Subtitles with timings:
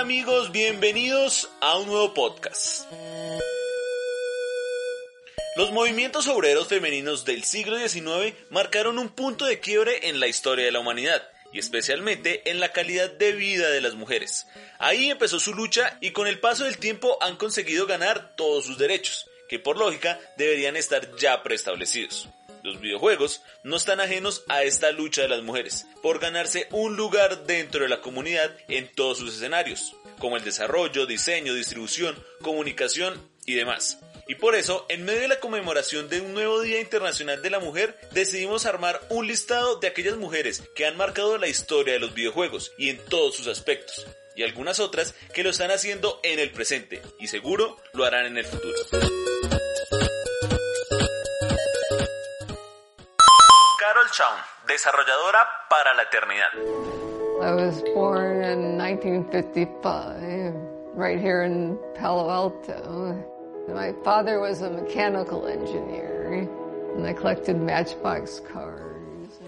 [0.00, 0.50] amigos?
[0.50, 2.90] Bienvenidos a un nuevo podcast.
[5.56, 10.64] Los movimientos obreros femeninos del siglo XIX marcaron un punto de quiebre en la historia
[10.64, 14.46] de la humanidad y especialmente en la calidad de vida de las mujeres.
[14.78, 18.78] Ahí empezó su lucha y con el paso del tiempo han conseguido ganar todos sus
[18.78, 22.30] derechos, que por lógica deberían estar ya preestablecidos.
[22.62, 27.44] Los videojuegos no están ajenos a esta lucha de las mujeres por ganarse un lugar
[27.44, 33.54] dentro de la comunidad en todos sus escenarios, como el desarrollo, diseño, distribución, comunicación y
[33.54, 33.98] demás.
[34.28, 37.58] Y por eso, en medio de la conmemoración de un nuevo Día Internacional de la
[37.58, 42.14] Mujer, decidimos armar un listado de aquellas mujeres que han marcado la historia de los
[42.14, 44.06] videojuegos y en todos sus aspectos,
[44.36, 48.38] y algunas otras que lo están haciendo en el presente y seguro lo harán en
[48.38, 48.78] el futuro.
[53.80, 57.09] Carol Chaun, desarrolladora para la eternidad.
[57.42, 60.52] I was born in 1955,
[60.94, 63.16] right here in Palo Alto.
[63.66, 66.46] My father was a mechanical engineer,
[66.94, 68.90] and I collected matchbox cars.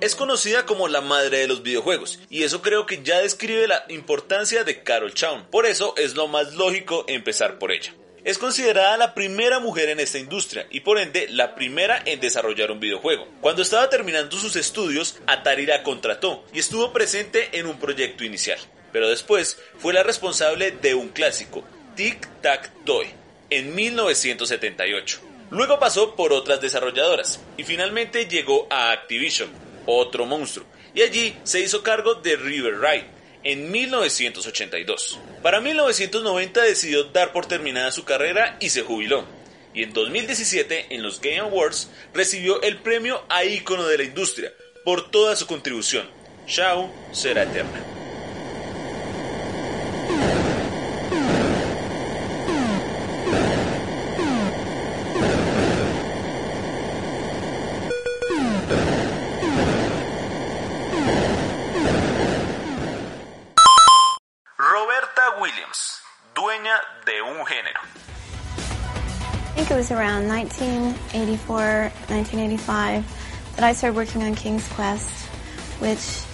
[0.01, 3.85] Es conocida como la madre de los videojuegos, y eso creo que ya describe la
[3.91, 5.45] importancia de Carol Chaun.
[5.51, 7.93] Por eso es lo más lógico empezar por ella.
[8.25, 12.71] Es considerada la primera mujer en esta industria y por ende la primera en desarrollar
[12.71, 13.27] un videojuego.
[13.41, 18.61] Cuando estaba terminando sus estudios, Atari la contrató y estuvo presente en un proyecto inicial.
[18.93, 21.65] Pero después fue la responsable de un clásico,
[21.97, 23.13] Tic Tac Toe,
[23.51, 25.21] en 1978.
[25.51, 29.51] Luego pasó por otras desarrolladoras y finalmente llegó a Activision,
[29.85, 35.19] otro monstruo, y allí se hizo cargo de River Ride en 1982.
[35.43, 39.25] Para 1990 decidió dar por terminada su carrera y se jubiló.
[39.75, 44.53] Y en 2017, en los Game Awards, recibió el premio a ícono de la industria
[44.85, 46.09] por toda su contribución.
[46.47, 47.92] Shao será eterna.
[69.91, 71.57] Around 1984,
[72.09, 73.05] 1985
[73.57, 75.27] that I started working on King's Quest,
[75.81, 76.25] which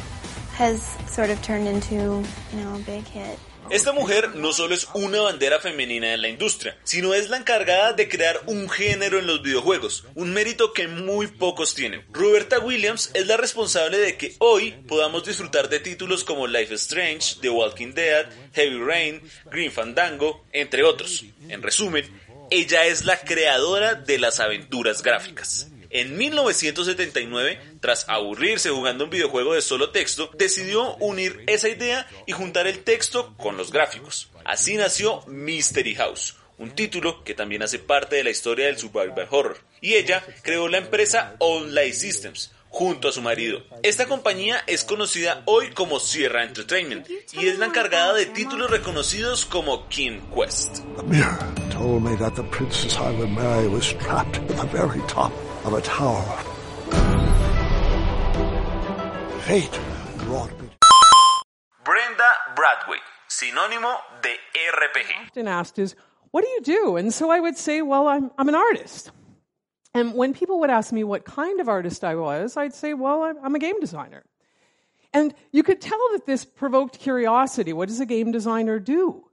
[0.55, 3.39] has sort of turned into, you know, a big hit.
[3.71, 7.93] Esta mujer no solo es una bandera femenina en la industria, sino es la encargada
[7.93, 12.03] de crear un género en los videojuegos, un mérito que muy pocos tienen.
[12.11, 16.81] Roberta Williams es la responsable de que hoy podamos disfrutar de títulos como Life is
[16.81, 19.21] Strange, The Walking Dead, Heavy Rain,
[19.51, 21.27] Green Fandango, entre otros.
[21.51, 22.07] En resumen,
[22.51, 25.69] ella es la creadora de las aventuras gráficas.
[25.91, 32.33] En 1979, tras aburrirse jugando un videojuego de solo texto, decidió unir esa idea y
[32.33, 34.29] juntar el texto con los gráficos.
[34.45, 39.29] Así nació Mystery House, un título que también hace parte de la historia del survival
[39.31, 39.59] horror.
[39.81, 43.61] Y ella creó la empresa Online Systems, junto a su marido.
[43.83, 49.45] Esta compañía es conocida hoy como Sierra Entertainment y es la encargada de títulos reconocidos
[49.47, 50.79] como King Quest.
[50.97, 51.39] The mirror
[51.71, 55.33] told me that the princess I would marry was trapped at the very top
[55.65, 56.25] of a tower.
[59.47, 59.79] Fate
[60.27, 60.69] brought me.
[61.85, 62.99] Brenda Bradway,
[63.29, 63.89] sinónimo
[64.23, 64.37] de
[64.75, 65.27] RPG.
[65.27, 65.95] often asked is,
[66.33, 66.97] what do you do?
[66.97, 69.11] And so I would say, well, I'm, I'm an artist.
[69.99, 73.25] And when people would ask me what kind of artist I was, I'd say, well,
[73.25, 74.23] I'm, I'm a game designer.
[75.13, 77.73] And you could tell that this provoked curiosity.
[77.73, 79.25] What does a game designer do?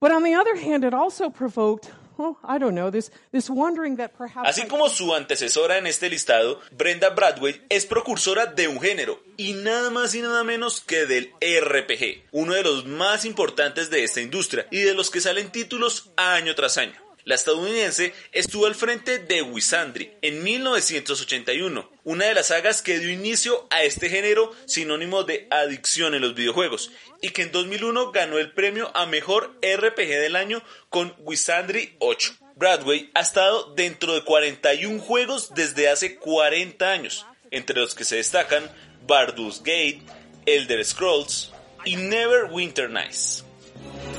[0.00, 3.96] But on the other hand, it also provoked, well, I don't know, this, this wondering
[3.96, 4.48] that perhaps.
[4.48, 9.52] Así como su antecesora en este listado, Brenda Bradway es precursora de un género, y
[9.52, 14.22] nada más y nada menos que del RPG, uno de los más importantes de esta
[14.22, 17.07] industria y de los que salen títulos año tras año.
[17.28, 23.10] La estadounidense estuvo al frente de Wizandry en 1981, una de las sagas que dio
[23.10, 26.90] inicio a este género sinónimo de adicción en los videojuegos,
[27.20, 32.32] y que en 2001 ganó el premio a mejor RPG del año con Wizandry 8.
[32.56, 38.16] Bradway ha estado dentro de 41 juegos desde hace 40 años, entre los que se
[38.16, 38.74] destacan
[39.06, 40.00] Baldur's Gate,
[40.46, 41.52] Elder Scrolls
[41.84, 43.44] y Neverwinter Nights.
[43.84, 44.17] Peach,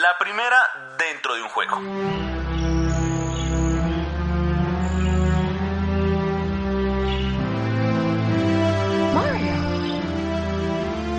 [0.00, 0.56] la primera
[0.96, 1.78] dentro de un juego.
[9.12, 9.56] Mario!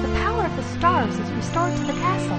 [0.01, 2.37] The power of the stars is restored to the castle.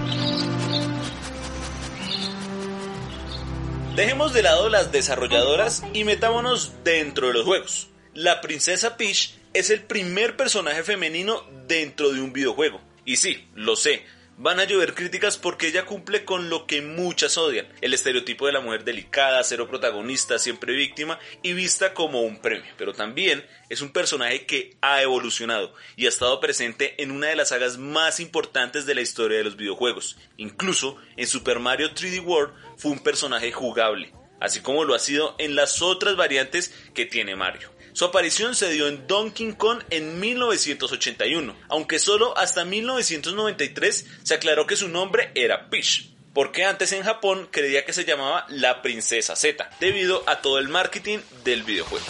[3.94, 7.88] Dejemos de lado las desarrolladoras y metámonos dentro de los juegos.
[8.14, 12.80] La princesa Peach es el primer personaje femenino dentro de un videojuego.
[13.04, 14.04] Y sí, lo sé,
[14.42, 18.52] van a llover críticas porque ella cumple con lo que muchas odian, el estereotipo de
[18.52, 23.82] la mujer delicada, cero protagonista, siempre víctima y vista como un premio, pero también es
[23.82, 28.18] un personaje que ha evolucionado y ha estado presente en una de las sagas más
[28.18, 30.18] importantes de la historia de los videojuegos.
[30.38, 35.36] Incluso en Super Mario 3D World fue un personaje jugable, así como lo ha sido
[35.38, 37.71] en las otras variantes que tiene Mario.
[37.94, 44.66] Su aparición se dio en Donkey Kong en 1981, aunque solo hasta 1993 se aclaró
[44.66, 49.36] que su nombre era Peach, porque antes en Japón creía que se llamaba la Princesa
[49.36, 52.06] Z, debido a todo el marketing del videojuego.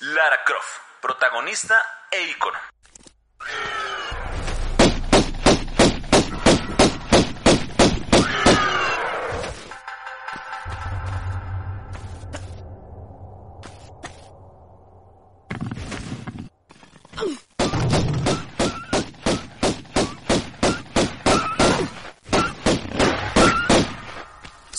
[0.00, 1.80] Lara Croft, protagonista
[2.10, 2.58] e ícono.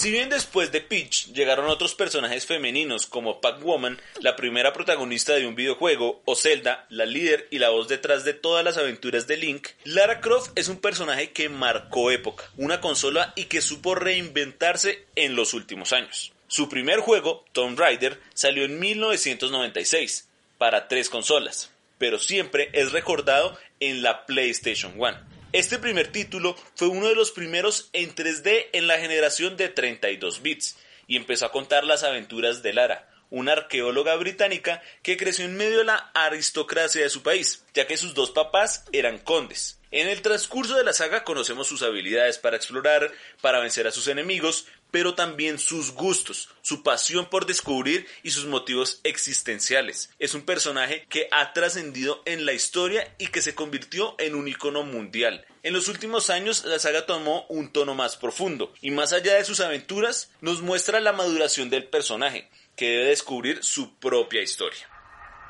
[0.05, 5.47] Si bien después de Peach llegaron otros personajes femeninos como Pac-Woman, la primera protagonista de
[5.47, 9.37] un videojuego, o Zelda, la líder y la voz detrás de todas las aventuras de
[9.37, 15.07] Link, Lara Croft es un personaje que marcó época, una consola y que supo reinventarse
[15.15, 16.33] en los últimos años.
[16.47, 20.29] Su primer juego, Tomb Raider, salió en 1996
[20.59, 25.34] para tres consolas, pero siempre es recordado en la PlayStation 1.
[25.55, 30.41] Este primer título fue uno de los primeros en 3D en la generación de 32
[30.41, 30.75] bits
[31.07, 35.77] y empezó a contar las aventuras de Lara, una arqueóloga británica que creció en medio
[35.77, 39.79] de la aristocracia de su país, ya que sus dos papás eran condes.
[39.91, 44.09] En el transcurso de la saga conocemos sus habilidades para explorar, para vencer a sus
[44.09, 50.09] enemigos, pero también sus gustos, su pasión por descubrir y sus motivos existenciales.
[50.19, 54.47] Es un personaje que ha trascendido en la historia y que se convirtió en un
[54.47, 55.45] icono mundial.
[55.63, 59.45] En los últimos años la saga tomó un tono más profundo y más allá de
[59.45, 64.87] sus aventuras nos muestra la maduración del personaje, que debe descubrir su propia historia.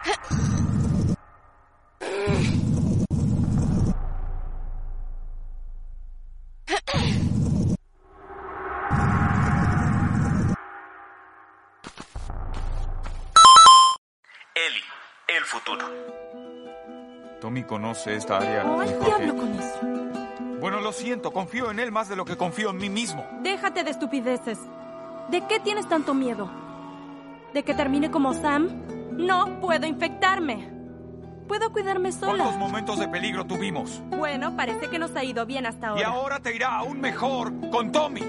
[17.76, 18.64] conoce esta área.
[18.66, 19.80] Oh, dijo el que- diablo con eso.
[20.62, 23.26] Bueno, lo siento, confío en él más de lo que confío en mí mismo.
[23.42, 24.58] Déjate de estupideces.
[25.30, 26.50] ¿De qué tienes tanto miedo?
[27.54, 28.70] ¿De que termine como Sam?
[29.12, 30.70] No puedo infectarme.
[31.50, 32.44] Puedo cuidarme sola.
[32.46, 34.02] ¿Cuántos momentos de peligro tuvimos?
[34.10, 36.02] Bueno, parece que nos ha ido bien hasta ahora.
[36.02, 38.24] Y ahora te irá aún mejor con Tommy.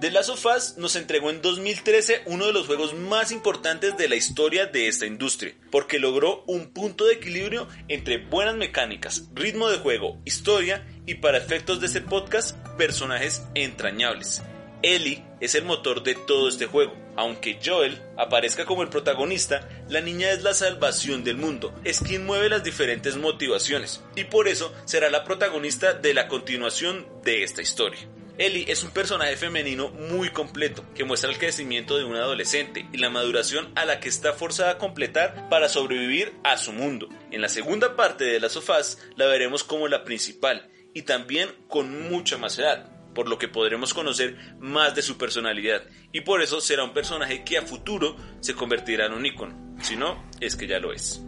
[0.00, 4.08] The Last of Us nos entregó en 2013 uno de los juegos más importantes de
[4.08, 9.68] la historia de esta industria, porque logró un punto de equilibrio entre buenas mecánicas, ritmo
[9.68, 14.42] de juego, historia y para efectos de este podcast, personajes entrañables.
[14.80, 16.96] Ellie es el motor de todo este juego.
[17.16, 22.24] Aunque Joel aparezca como el protagonista, la niña es la salvación del mundo, es quien
[22.24, 27.60] mueve las diferentes motivaciones y por eso será la protagonista de la continuación de esta
[27.60, 28.08] historia.
[28.38, 32.98] Ellie es un personaje femenino muy completo, que muestra el crecimiento de un adolescente y
[32.98, 37.08] la maduración a la que está forzada a completar para sobrevivir a su mundo.
[37.30, 42.08] En la segunda parte de las sofás la veremos como la principal y también con
[42.10, 45.82] mucha más edad, por lo que podremos conocer más de su personalidad
[46.12, 49.76] y por eso será un personaje que a futuro se convertirá en un ícono.
[49.82, 51.20] Si no, es que ya lo es.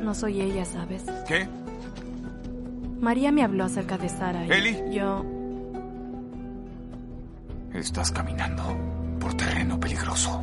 [0.00, 1.02] No soy ella, ¿sabes?
[1.26, 1.48] ¿Qué?
[3.00, 4.46] María me habló acerca de Sara.
[4.46, 4.76] y Eli.
[4.92, 5.35] Yo.
[7.76, 8.74] Estás caminando
[9.20, 10.42] por terreno peligroso.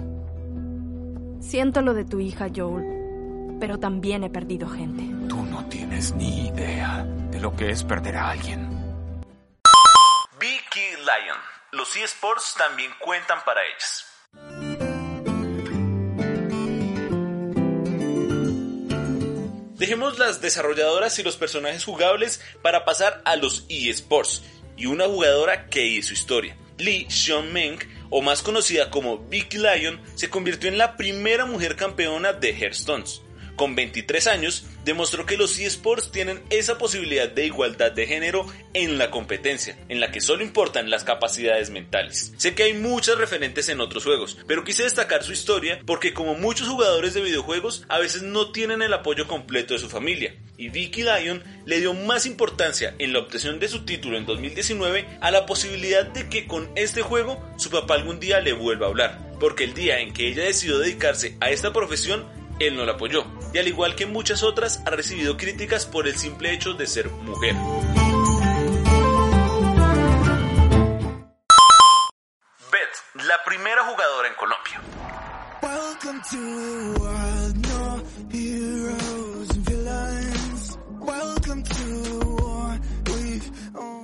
[1.41, 3.57] Siento lo de tu hija, Joel.
[3.59, 5.03] Pero también he perdido gente.
[5.27, 8.69] Tú no tienes ni idea de lo que es perder a alguien.
[10.39, 11.37] Vicky Lion.
[11.71, 14.05] Los eSports también cuentan para ellas.
[19.73, 24.43] Dejemos las desarrolladoras y los personajes jugables para pasar a los eSports
[24.77, 26.55] y una jugadora que hizo historia.
[26.77, 31.75] Lee Sean Meng, o más conocida como Vicky Lion, se convirtió en la primera mujer
[31.75, 33.03] campeona de Hearthstone.
[33.55, 38.97] Con 23 años, demostró que los eSports tienen esa posibilidad de igualdad de género en
[38.97, 42.33] la competencia, en la que solo importan las capacidades mentales.
[42.37, 46.35] Sé que hay muchas referentes en otros juegos, pero quise destacar su historia porque como
[46.35, 50.69] muchos jugadores de videojuegos, a veces no tienen el apoyo completo de su familia, y
[50.69, 55.31] Vicky Lyon le dio más importancia en la obtención de su título en 2019 a
[55.31, 59.31] la posibilidad de que con este juego su papá algún día le vuelva a hablar,
[59.39, 62.25] porque el día en que ella decidió dedicarse a esta profesión,
[62.59, 66.15] él no la apoyó, y al igual que muchas otras, ha recibido críticas por el
[66.17, 67.55] simple hecho de ser mujer.
[72.71, 74.81] Beth, la primera jugadora en Colombia.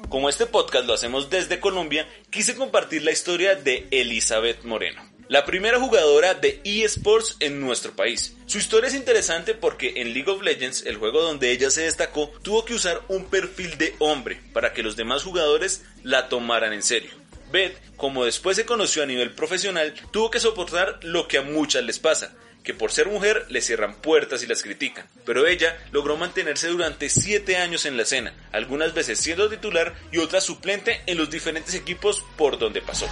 [0.09, 5.45] Como este podcast lo hacemos desde Colombia, quise compartir la historia de Elizabeth Moreno, la
[5.45, 8.35] primera jugadora de eSports en nuestro país.
[8.47, 12.31] Su historia es interesante porque en League of Legends, el juego donde ella se destacó,
[12.41, 16.81] tuvo que usar un perfil de hombre para que los demás jugadores la tomaran en
[16.81, 17.11] serio.
[17.51, 21.83] Beth, como después se conoció a nivel profesional, tuvo que soportar lo que a muchas
[21.83, 25.07] les pasa, que por ser mujer le cierran puertas y las critican.
[25.27, 30.17] Pero ella logró mantenerse durante 7 años en la escena, algunas veces siendo titular y
[30.17, 33.07] otras suplente en los diferentes equipos por donde pasó.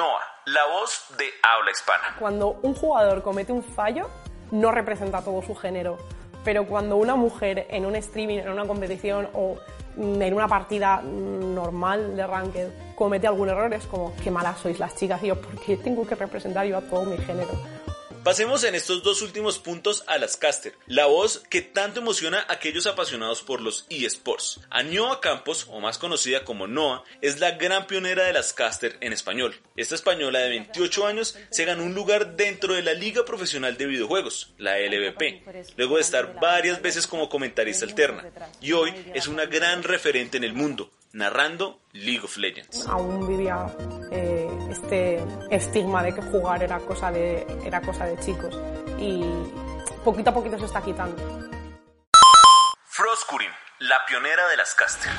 [0.00, 2.16] Noah, la voz de habla hispana.
[2.18, 4.08] Cuando un jugador comete un fallo,
[4.50, 5.98] no representa todo su género.
[6.42, 9.58] Pero cuando una mujer en un streaming, en una competición o
[9.98, 14.96] en una partida normal de ranked comete algún error, es como, qué malas sois las
[14.96, 17.50] chicas, y yo, ¿por qué tengo que representar yo a todo mi género?
[18.24, 22.52] Pasemos en estos dos últimos puntos a las caster, la voz que tanto emociona a
[22.52, 24.60] aquellos apasionados por los eSports.
[24.68, 29.14] Añoa Campos, o más conocida como Noah, es la gran pionera de las caster en
[29.14, 29.54] español.
[29.74, 33.86] Esta española de 28 años se ganó un lugar dentro de la Liga Profesional de
[33.86, 39.46] Videojuegos, la LVP, luego de estar varias veces como comentarista alterna, y hoy es una
[39.46, 42.86] gran referente en el mundo, narrando League of Legends.
[42.86, 43.66] Aún vivía
[44.12, 48.56] eh, este estigma de que jugar era cosa de, era cosa de chicos
[48.98, 49.24] y
[50.04, 51.16] poquito a poquito se está quitando.
[52.86, 55.10] Froskurin, la pionera de las caster.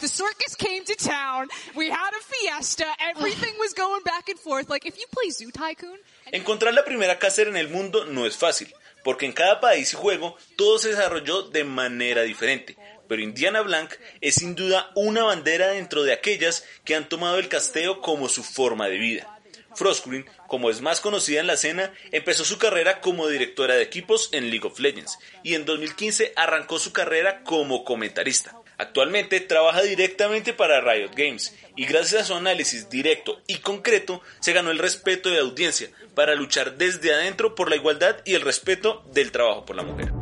[0.00, 1.48] The circus came to town.
[1.74, 2.86] We had a fiesta.
[3.14, 4.70] Everything was going back and forth.
[4.70, 5.98] Like if you play Zoo Tycoon.
[6.32, 8.72] Encontrar la primera caster en el mundo no es fácil,
[9.04, 12.76] porque en cada país y juego todo se desarrolló de manera diferente
[13.10, 17.48] pero Indiana Blanc es sin duda una bandera dentro de aquellas que han tomado el
[17.48, 19.40] casteo como su forma de vida.
[19.74, 24.28] Frostgreen, como es más conocida en la escena, empezó su carrera como directora de equipos
[24.30, 28.54] en League of Legends y en 2015 arrancó su carrera como comentarista.
[28.78, 34.52] Actualmente trabaja directamente para Riot Games y gracias a su análisis directo y concreto se
[34.52, 38.42] ganó el respeto de la audiencia para luchar desde adentro por la igualdad y el
[38.42, 40.12] respeto del trabajo por la mujer.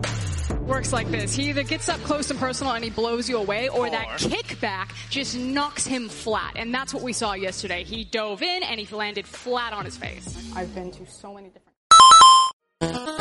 [0.69, 1.35] Works like this.
[1.35, 4.91] He either gets up close and personal and he blows you away, or that kickback
[5.11, 6.53] just knocks him flat.
[6.57, 7.83] And that's what we saw yesterday.
[7.83, 10.53] He dove in and he landed flat on his face.
[10.55, 13.18] I've been to so many different.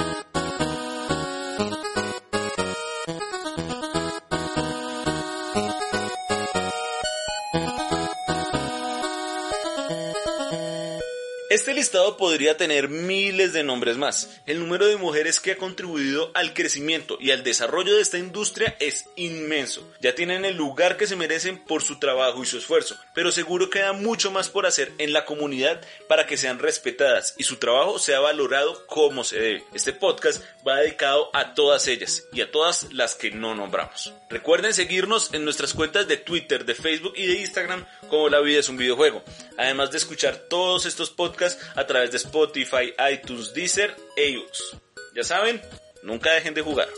[11.57, 14.29] Este listado podría tener miles de nombres más.
[14.45, 18.77] El número de mujeres que ha contribuido al crecimiento y al desarrollo de esta industria
[18.79, 19.91] es inmenso.
[19.99, 23.71] Ya tienen el lugar que se merecen por su trabajo y su esfuerzo, pero seguro
[23.71, 27.97] queda mucho más por hacer en la comunidad para que sean respetadas y su trabajo
[27.97, 29.63] sea valorado como se debe.
[29.73, 34.13] Este podcast va dedicado a todas ellas y a todas las que no nombramos.
[34.29, 38.59] Recuerden seguirnos en nuestras cuentas de Twitter, de Facebook y de Instagram como La Vida
[38.59, 39.23] es un videojuego,
[39.57, 44.77] además de escuchar todos estos podcasts a través de Spotify, iTunes, Deezer e iVoox.
[45.13, 45.61] Ya saben,
[46.03, 46.89] nunca dejen de jugar.